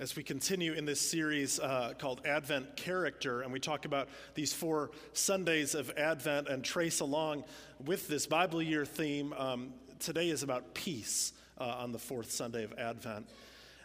[0.00, 4.50] as we continue in this series uh, called Advent Character, and we talk about these
[4.50, 7.44] four Sundays of Advent and trace along
[7.84, 9.34] with this Bible year theme.
[9.34, 13.28] Um, today is about peace uh, on the fourth Sunday of Advent.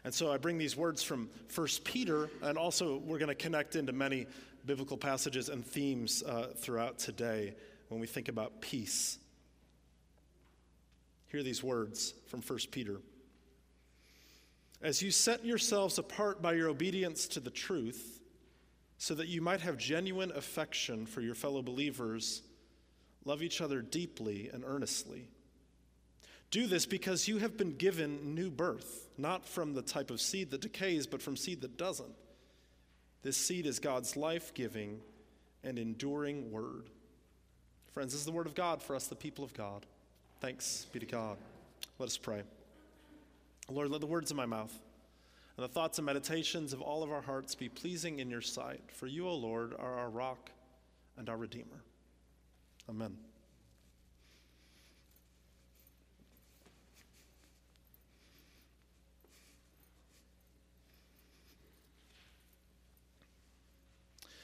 [0.06, 3.76] And so I bring these words from 1 Peter, and also we're going to connect
[3.76, 4.26] into many
[4.66, 7.56] biblical passages and themes uh, throughout today
[7.90, 9.18] when we think about peace.
[11.28, 13.02] Hear these words from 1 Peter.
[14.86, 18.22] As you set yourselves apart by your obedience to the truth,
[19.00, 22.44] so that you might have genuine affection for your fellow believers,
[23.26, 25.28] love each other deeply and earnestly.
[26.52, 30.52] Do this because you have been given new birth, not from the type of seed
[30.52, 32.14] that decays, but from seed that doesn't.
[33.24, 35.00] This seed is God's life giving
[35.64, 36.92] and enduring word.
[37.96, 39.88] Friends, this is the word of God for us, the people of God.
[40.42, 41.38] Thanks be to God.
[41.98, 42.44] Let us pray.
[43.70, 44.74] Lord, let the words of my mouth
[45.58, 48.82] and the thoughts and meditations of all of our hearts be pleasing in your sight.
[48.92, 50.52] For you, O Lord, are our rock
[51.18, 51.82] and our Redeemer.
[52.90, 53.18] Amen.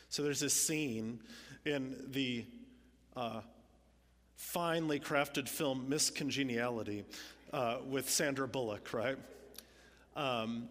[0.10, 1.22] So there's this scene
[1.64, 2.46] in the
[3.16, 3.42] uh,
[4.36, 7.06] finely crafted film Miss Congeniality
[7.54, 9.18] uh, with Sandra Bullock, right?
[10.16, 10.68] Um,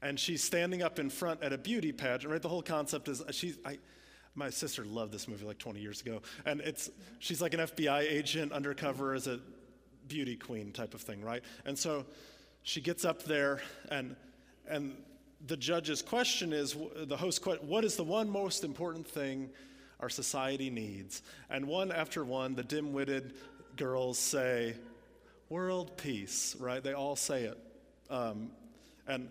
[0.00, 2.42] and she's standing up in front at a beauty pageant, right?
[2.42, 3.78] The whole concept is she's, I,
[4.34, 6.22] my sister loved this movie like 20 years ago.
[6.46, 9.40] And it's, she's like an FBI agent undercover as a
[10.06, 11.42] beauty queen type of thing, right?
[11.64, 12.06] And so
[12.62, 14.14] she gets up there and,
[14.68, 14.96] and
[15.46, 19.50] the judge's question is, the host, what is the one most important thing
[20.00, 21.22] our society needs?
[21.50, 23.34] And one after one, the dim witted
[23.76, 24.74] girls say,
[25.48, 26.82] world peace, right?
[26.82, 27.58] They all say it.
[28.10, 28.50] Um,
[29.06, 29.30] and,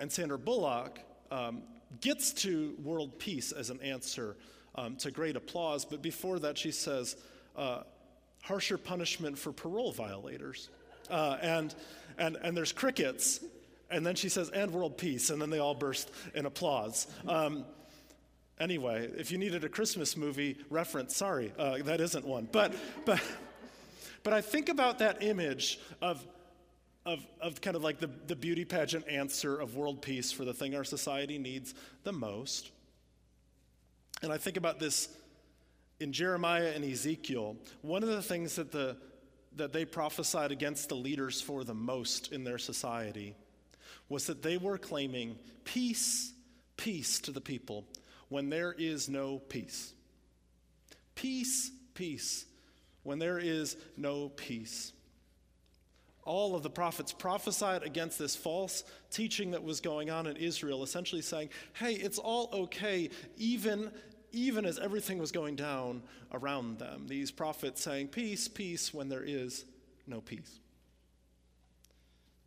[0.00, 0.98] and Sandra Bullock
[1.30, 1.62] um,
[2.00, 4.36] gets to world peace as an answer
[4.74, 7.16] um, to great applause, but before that, she says,
[7.56, 7.82] uh,
[8.42, 10.68] harsher punishment for parole violators.
[11.10, 11.74] Uh, and,
[12.18, 13.40] and, and there's crickets,
[13.90, 17.06] and then she says, and world peace, and then they all burst in applause.
[17.28, 17.64] Um,
[18.58, 22.48] anyway, if you needed a Christmas movie reference, sorry, uh, that isn't one.
[22.50, 22.74] But,
[23.04, 23.20] but,
[24.24, 26.26] but I think about that image of,
[27.06, 30.54] of, of kind of like the, the beauty pageant answer of world peace for the
[30.54, 32.70] thing our society needs the most.
[34.22, 35.10] And I think about this
[36.00, 37.56] in Jeremiah and Ezekiel.
[37.82, 38.96] One of the things that, the,
[39.56, 43.36] that they prophesied against the leaders for the most in their society
[44.08, 46.32] was that they were claiming peace,
[46.78, 47.84] peace to the people
[48.30, 49.92] when there is no peace.
[51.14, 52.46] Peace, peace
[53.04, 54.92] when there is no peace.
[56.24, 60.82] All of the prophets prophesied against this false teaching that was going on in Israel,
[60.82, 63.90] essentially saying, hey, it's all okay, even,
[64.32, 67.06] even as everything was going down around them.
[67.06, 69.66] These prophets saying, peace, peace, when there is
[70.06, 70.60] no peace.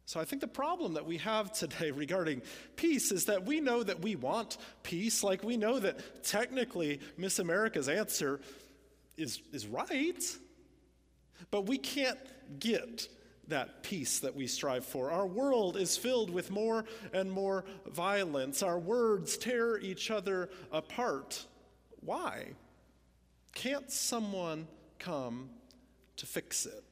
[0.08, 2.42] So I think the problem that we have today regarding
[2.78, 5.22] peace is that we know that we want peace.
[5.22, 8.40] Like we know that technically Miss America's answer
[9.18, 10.38] is, is right.
[11.52, 12.20] But we can't
[12.60, 13.08] get
[13.48, 15.10] that peace that we strive for.
[15.10, 18.62] Our world is filled with more and more violence.
[18.62, 21.46] Our words tear each other apart.
[22.02, 22.54] Why?
[23.54, 24.68] Can't someone
[25.00, 25.50] come
[26.18, 26.84] to fix it?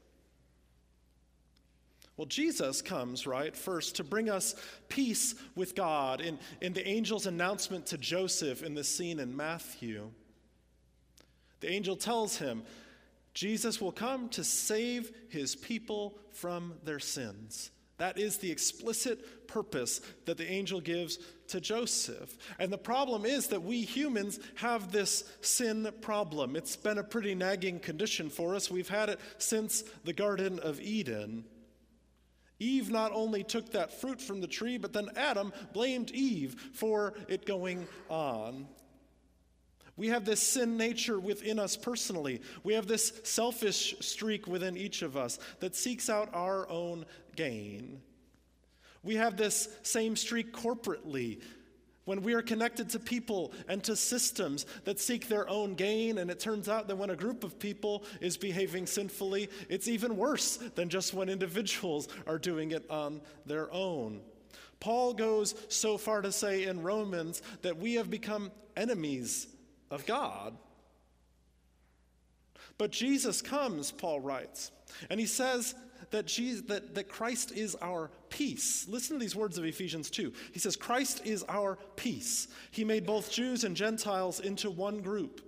[2.17, 4.55] Well, Jesus comes, right, first to bring us
[4.87, 6.21] peace with God.
[6.21, 10.11] In, in the angel's announcement to Joseph in the scene in Matthew,
[11.59, 12.63] the angel tells him,
[13.35, 17.69] Jesus will come to save his people from their sins.
[17.97, 21.19] That is the explicit purpose that the angel gives
[21.49, 22.37] to Joseph.
[22.59, 26.55] And the problem is that we humans have this sin problem.
[26.55, 28.71] It's been a pretty nagging condition for us.
[28.71, 31.45] We've had it since the Garden of Eden.
[32.59, 37.13] Eve not only took that fruit from the tree, but then Adam blamed Eve for
[37.27, 38.67] it going on.
[39.97, 42.41] We have this sin nature within us personally.
[42.63, 47.05] We have this selfish streak within each of us that seeks out our own
[47.35, 48.01] gain.
[49.03, 51.41] We have this same streak corporately
[52.03, 56.17] when we are connected to people and to systems that seek their own gain.
[56.17, 60.17] And it turns out that when a group of people is behaving sinfully, it's even
[60.17, 64.21] worse than just when individuals are doing it on their own.
[64.81, 69.47] Paul goes so far to say in Romans that we have become enemies
[69.91, 70.55] of God.
[72.77, 74.71] But Jesus comes, Paul writes,
[75.09, 75.75] and he says
[76.11, 78.85] that, Jesus, that, that Christ is our peace.
[78.87, 80.33] Listen to these words of Ephesians 2.
[80.51, 82.47] He says, Christ is our peace.
[82.71, 85.41] He made both Jews and Gentiles into one group.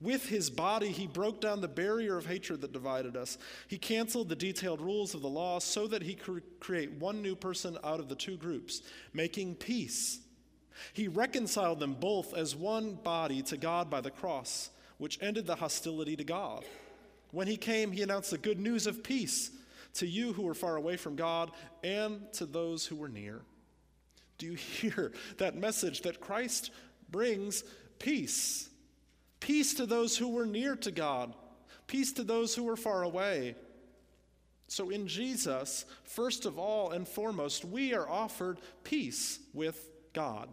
[0.00, 3.36] With his body, he broke down the barrier of hatred that divided us.
[3.68, 7.36] He canceled the detailed rules of the law so that he could create one new
[7.36, 8.80] person out of the two groups,
[9.12, 10.20] making peace.
[10.92, 15.56] He reconciled them both as one body to God by the cross, which ended the
[15.56, 16.64] hostility to God.
[17.32, 19.50] When he came, he announced the good news of peace
[19.94, 21.50] to you who were far away from God
[21.82, 23.40] and to those who were near.
[24.38, 26.70] Do you hear that message that Christ
[27.10, 27.64] brings
[27.98, 28.68] peace?
[29.40, 31.34] Peace to those who were near to God,
[31.86, 33.54] peace to those who were far away.
[34.68, 40.48] So, in Jesus, first of all and foremost, we are offered peace with God.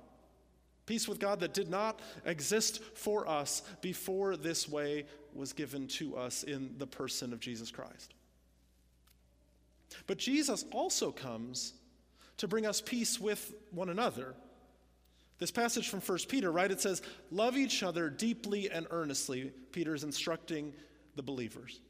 [0.87, 6.15] Peace with God that did not exist for us before this way was given to
[6.15, 8.15] us in the person of Jesus Christ.
[10.07, 11.73] But Jesus also comes
[12.37, 14.33] to bring us peace with one another.
[15.39, 16.71] This passage from 1 Peter, right?
[16.71, 17.01] It says,
[17.31, 19.51] Love each other deeply and earnestly.
[19.71, 20.73] Peter is instructing
[21.15, 21.81] the believers.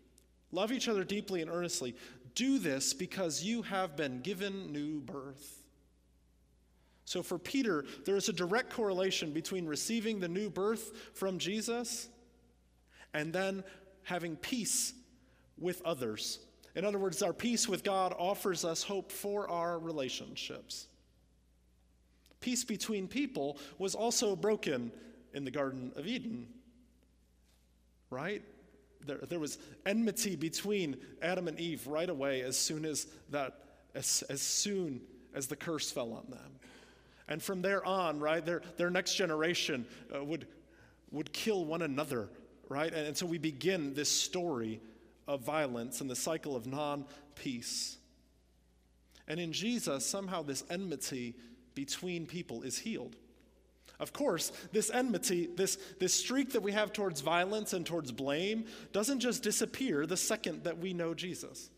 [0.52, 1.96] Love each other deeply and earnestly.
[2.34, 5.64] Do this because you have been given new birth.
[7.08, 12.10] So for Peter, there is a direct correlation between receiving the new birth from Jesus
[13.14, 13.64] and then
[14.04, 14.94] having peace
[15.58, 16.40] with others.
[16.76, 20.88] In other words, our peace with God offers us hope for our relationships.
[22.42, 24.92] Peace between people was also broken
[25.34, 26.46] in the Garden of Eden,
[28.10, 28.44] right?
[29.06, 33.62] There, there was enmity between Adam and Eve right away as soon as that,
[33.96, 35.00] as, as soon
[35.34, 36.60] as the curse fell on them.
[37.28, 39.86] And from there on, right, their, their next generation
[40.16, 40.48] uh, would,
[41.12, 42.30] would kill one another,
[42.70, 42.94] right?
[42.94, 44.80] And, and so we begin this story
[45.28, 47.98] of violence and the cycle of non peace.
[49.28, 51.36] And in Jesus, somehow this enmity
[51.76, 53.16] between people is healed.
[54.00, 58.66] Of course, this enmity, this, this streak that we have towards violence and towards blame,
[58.94, 61.70] doesn't just disappear the second that we know Jesus.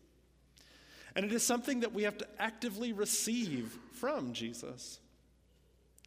[1.16, 5.00] And it is something that we have to actively receive from Jesus.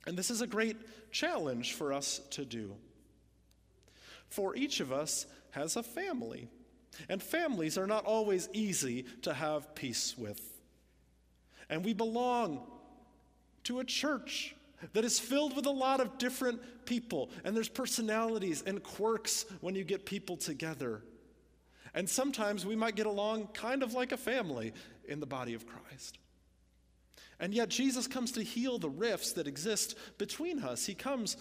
[0.05, 0.77] And this is a great
[1.11, 2.75] challenge for us to do.
[4.27, 6.47] For each of us has a family,
[7.07, 10.41] and families are not always easy to have peace with.
[11.69, 12.61] And we belong
[13.65, 14.55] to a church
[14.93, 19.75] that is filled with a lot of different people, and there's personalities and quirks when
[19.75, 21.01] you get people together.
[21.93, 24.73] And sometimes we might get along kind of like a family
[25.07, 26.17] in the body of Christ.
[27.43, 30.85] And yet, Jesus comes to heal the rifts that exist between us.
[30.85, 31.35] He comes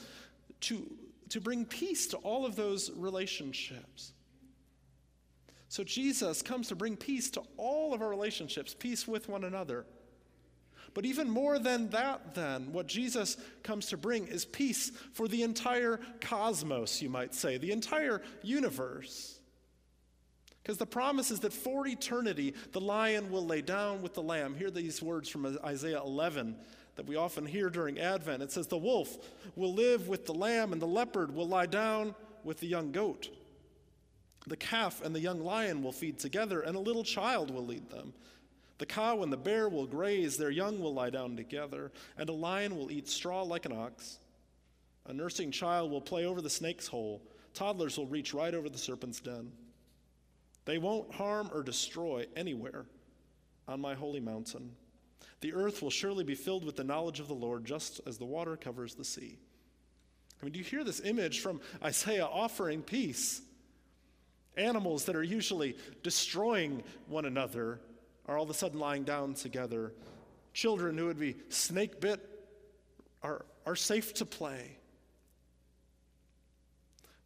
[0.62, 0.90] to,
[1.28, 4.12] to bring peace to all of those relationships.
[5.68, 9.86] So, Jesus comes to bring peace to all of our relationships, peace with one another.
[10.92, 15.44] But even more than that, then, what Jesus comes to bring is peace for the
[15.44, 19.38] entire cosmos, you might say, the entire universe.
[20.62, 24.54] Because the promise is that for eternity, the lion will lay down with the lamb.
[24.54, 26.56] Hear these words from Isaiah 11
[26.94, 28.42] that we often hear during Advent.
[28.42, 29.16] It says, The wolf
[29.56, 32.14] will live with the lamb, and the leopard will lie down
[32.44, 33.28] with the young goat.
[34.46, 37.90] The calf and the young lion will feed together, and a little child will lead
[37.90, 38.12] them.
[38.78, 42.32] The cow and the bear will graze, their young will lie down together, and a
[42.32, 44.18] lion will eat straw like an ox.
[45.06, 47.22] A nursing child will play over the snake's hole,
[47.54, 49.52] toddlers will reach right over the serpent's den.
[50.64, 52.86] They won't harm or destroy anywhere
[53.66, 54.72] on my holy mountain.
[55.40, 58.24] The earth will surely be filled with the knowledge of the Lord, just as the
[58.24, 59.38] water covers the sea.
[60.40, 63.42] I mean, do you hear this image from Isaiah offering peace?
[64.56, 67.80] Animals that are usually destroying one another
[68.26, 69.92] are all of a sudden lying down together.
[70.52, 72.20] Children who would be snake bit
[73.22, 74.76] are, are safe to play.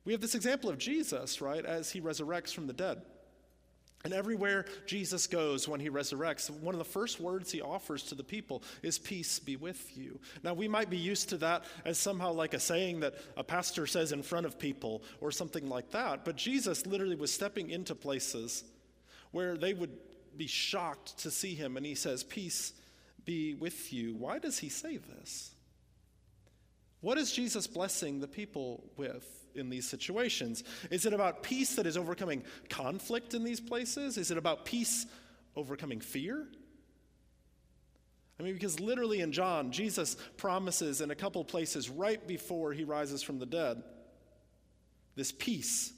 [0.05, 3.02] We have this example of Jesus, right, as he resurrects from the dead.
[4.06, 8.14] And everywhere Jesus goes when he resurrects, one of the first words he offers to
[8.14, 10.20] the people is, Peace be with you.
[10.44, 13.84] Now, we might be used to that as somehow like a saying that a pastor
[13.84, 16.25] says in front of people or something like that.
[16.25, 18.62] But Jesus literally was stepping into places
[19.32, 19.98] where they would
[20.36, 22.75] be shocked to see him, and he says, Peace
[23.25, 24.14] be with you.
[24.14, 25.50] Why does he say this?
[27.00, 30.64] What is Jesus blessing the people with in these situations?
[30.90, 34.18] Is it about peace that is overcoming conflict in these places?
[34.18, 35.06] Is it about peace
[35.54, 36.46] overcoming fear?
[38.38, 42.84] I mean, because literally in John, Jesus promises in a couple places right before he
[42.84, 43.82] rises from the dead
[45.16, 45.92] this peace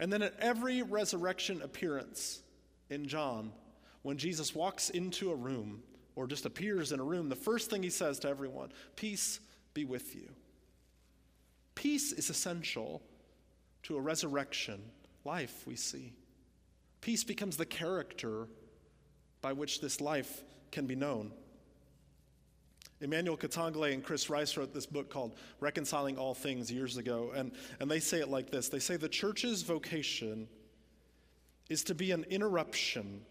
[0.00, 2.42] And then at every resurrection appearance
[2.88, 3.52] in John,
[4.02, 5.82] when Jesus walks into a room
[6.16, 9.40] or just appears in a room, the first thing he says to everyone, Peace
[9.74, 10.28] be with you.
[11.80, 13.00] Peace is essential
[13.84, 14.82] to a resurrection
[15.24, 16.12] life we see.
[17.00, 18.48] Peace becomes the character
[19.40, 21.32] by which this life can be known.
[23.00, 27.50] Emmanuel Katongole and Chris Rice wrote this book called Reconciling All Things years ago, and,
[27.80, 30.48] and they say it like this They say the church's vocation
[31.70, 33.22] is to be an interruption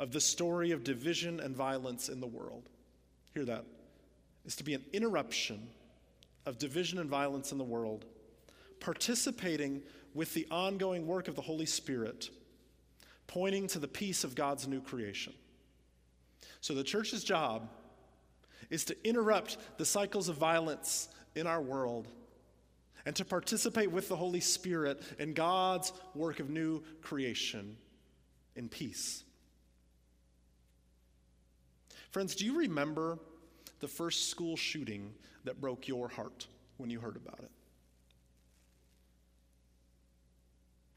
[0.00, 2.70] of the story of division and violence in the world.
[3.34, 3.66] Hear that?
[4.46, 5.68] Is to be an interruption
[6.48, 8.06] of division and violence in the world,
[8.80, 9.82] participating
[10.14, 12.30] with the ongoing work of the Holy Spirit,
[13.26, 15.34] pointing to the peace of God's new creation.
[16.62, 17.68] So the church's job
[18.70, 22.08] is to interrupt the cycles of violence in our world
[23.04, 27.76] and to participate with the Holy Spirit in God's work of new creation
[28.56, 29.22] in peace.
[32.10, 33.18] Friends, do you remember
[33.80, 35.12] the first school shooting
[35.44, 37.50] that broke your heart when you heard about it?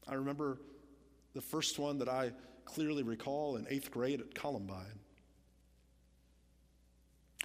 [0.08, 0.58] I remember
[1.34, 2.32] the first one that I
[2.64, 4.98] clearly recall in eighth grade at Columbine.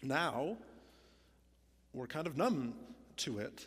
[0.03, 0.58] Now,
[1.94, 2.74] we're kind of numb
[3.17, 3.65] to it.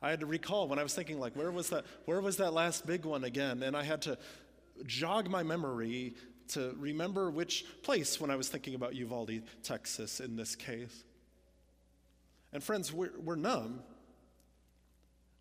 [0.00, 2.52] I had to recall when I was thinking, like, where was that, where was that
[2.52, 3.62] last big one again?
[3.62, 4.18] And I had to
[4.84, 6.14] jog my memory
[6.48, 11.04] to remember which place when I was thinking about Uvalde, Texas, in this case.
[12.52, 13.80] And friends, we're, we're numb.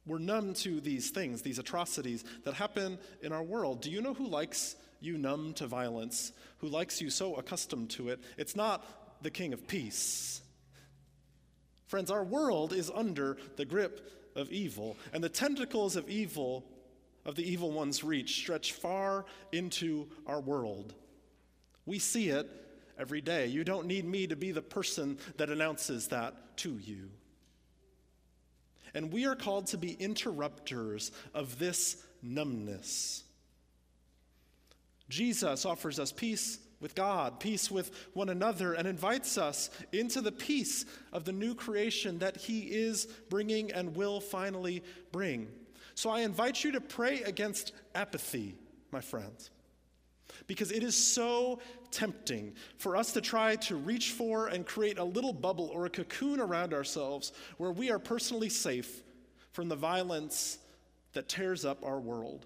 [0.05, 3.81] We're numb to these things, these atrocities that happen in our world.
[3.81, 8.09] Do you know who likes you numb to violence, who likes you so accustomed to
[8.09, 8.19] it?
[8.37, 8.85] It's not
[9.23, 10.41] the King of Peace.
[11.87, 16.65] Friends, our world is under the grip of evil, and the tentacles of evil,
[17.25, 20.93] of the evil one's reach, stretch far into our world.
[21.85, 22.49] We see it
[22.99, 23.47] every day.
[23.47, 27.09] You don't need me to be the person that announces that to you.
[28.93, 33.23] And we are called to be interrupters of this numbness.
[35.09, 40.31] Jesus offers us peace with God, peace with one another, and invites us into the
[40.31, 45.47] peace of the new creation that He is bringing and will finally bring.
[45.95, 48.55] So I invite you to pray against apathy,
[48.91, 49.49] my friends.
[50.47, 51.59] Because it is so
[51.91, 55.89] tempting for us to try to reach for and create a little bubble or a
[55.89, 59.01] cocoon around ourselves where we are personally safe
[59.53, 60.57] from the violence
[61.13, 62.45] that tears up our world.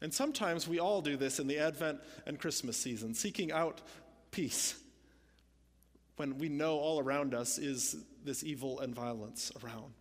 [0.00, 3.80] And sometimes we all do this in the Advent and Christmas season, seeking out
[4.30, 4.76] peace
[6.18, 9.92] when we know all around us is this evil and violence around.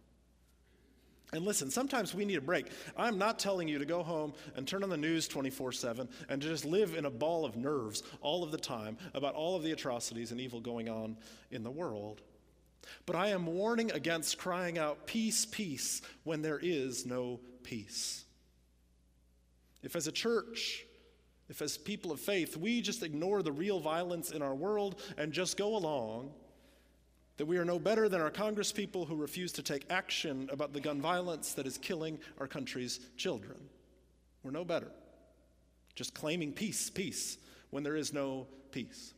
[1.33, 2.67] And listen, sometimes we need a break.
[2.95, 6.41] I'm not telling you to go home and turn on the news 24 7 and
[6.41, 9.63] to just live in a ball of nerves all of the time about all of
[9.63, 11.17] the atrocities and evil going on
[11.51, 12.21] in the world.
[13.05, 18.23] But I am warning against crying out, Peace, peace, when there is no peace.
[19.83, 20.85] If, as a church,
[21.49, 25.31] if, as people of faith, we just ignore the real violence in our world and
[25.31, 26.31] just go along,
[27.37, 30.79] that we are no better than our congresspeople who refuse to take action about the
[30.79, 33.57] gun violence that is killing our country's children.
[34.43, 34.91] We're no better.
[35.95, 37.37] Just claiming peace, peace,
[37.69, 39.13] when there is no peace.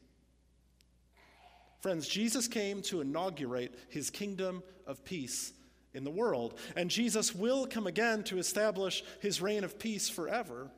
[1.81, 5.53] Friends, Jesus came to inaugurate his kingdom of peace
[5.93, 6.59] in the world.
[6.75, 10.69] And Jesus will come again to establish his reign of peace forever.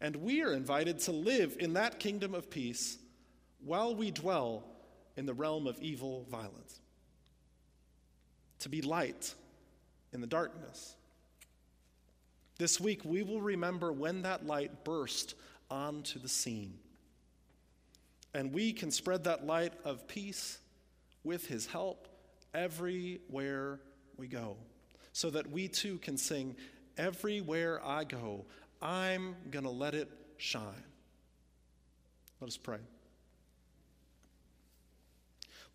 [0.00, 2.98] And we are invited to live in that kingdom of peace
[3.64, 4.64] while we dwell
[5.18, 6.80] in the realm of evil violence.
[8.60, 9.34] To be light
[10.12, 10.94] in the darkness.
[12.56, 15.34] This week, we will remember when that light burst
[15.70, 16.78] onto the scene.
[18.32, 20.60] And we can spread that light of peace
[21.24, 22.06] with his help
[22.54, 23.80] everywhere
[24.16, 24.56] we go,
[25.12, 26.54] so that we too can sing,
[26.96, 28.44] Everywhere I go,
[28.82, 30.82] I'm going to let it shine.
[32.40, 32.78] Let us pray.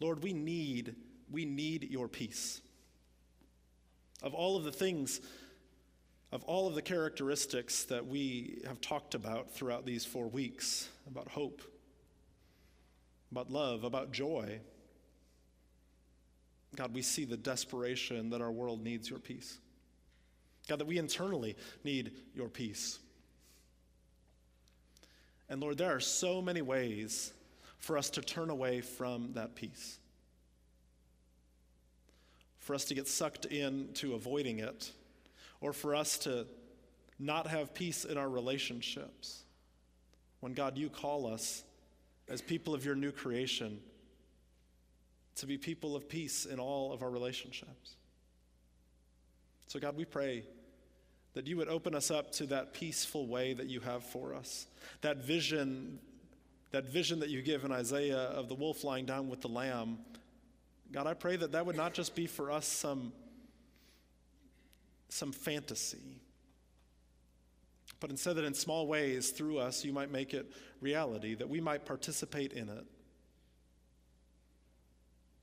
[0.03, 0.95] Lord, we need,
[1.31, 2.60] we need your peace.
[4.22, 5.22] Of all of the things,
[6.33, 11.29] of all of the characteristics that we have talked about throughout these four weeks about
[11.29, 11.62] hope,
[13.31, 14.60] about love, about joy,
[16.75, 19.57] God, we see the desperation that our world needs your peace.
[20.67, 21.55] God, that we internally
[21.86, 23.00] need your peace.
[25.48, 27.31] And Lord, there are so many ways
[27.83, 29.99] for us to turn away from that peace,
[32.59, 34.89] for us to get sucked into avoiding it,
[35.59, 36.47] or for us to
[37.19, 39.43] not have peace in our relationships.
[40.39, 41.61] When, God, you call us
[42.29, 43.81] as people of your new creation
[45.35, 47.97] to be people of peace in all of our relationships.
[49.67, 50.45] So, God, we pray
[51.33, 54.67] that you would open us up to that peaceful way that you have for us,
[55.01, 55.99] that vision,
[56.74, 60.00] that vision that you give in Isaiah of the wolf lying down with the lamb.
[60.92, 63.13] God, I pray that that would not just be for us some,
[65.08, 66.18] some fantasy,
[68.00, 70.51] but instead that in small ways through us you might make it
[70.82, 72.86] reality, that we might participate in it.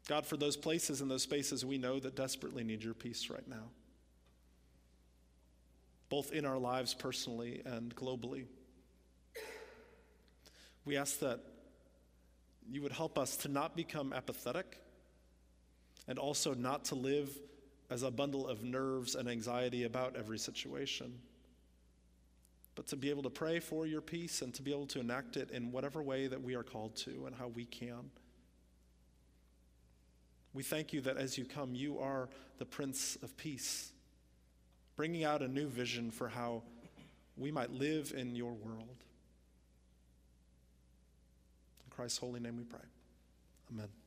[0.08, 3.46] God, for those places and those spaces we know that desperately need your peace right
[3.46, 3.70] now,
[6.08, 8.46] both in our lives personally and globally.
[10.90, 11.38] We ask that
[12.68, 14.76] you would help us to not become apathetic
[16.08, 17.30] and also not to live
[17.90, 21.20] as a bundle of nerves and anxiety about every situation
[22.74, 25.36] but to be able to pray for your peace and to be able to enact
[25.36, 28.10] it in whatever way that we are called to and how we can.
[30.54, 32.28] We thank you that as you come, you are
[32.58, 33.92] the Prince of Peace,
[34.96, 36.64] bringing out a new vision for how
[37.36, 39.04] we might live in your world.
[42.00, 42.80] Christ's holy name we pray.
[43.70, 43.99] Amen.